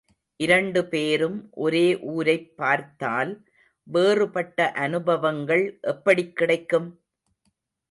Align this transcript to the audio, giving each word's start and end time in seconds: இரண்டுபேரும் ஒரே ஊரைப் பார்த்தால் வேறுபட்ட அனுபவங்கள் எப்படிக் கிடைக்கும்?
இரண்டுபேரும் 0.39 1.49
ஒரே 1.51 1.99
ஊரைப் 1.99 2.57
பார்த்தால் 2.57 3.45
வேறுபட்ட 3.83 4.71
அனுபவங்கள் 4.71 5.77
எப்படிக் 5.81 6.35
கிடைக்கும்? 6.35 6.89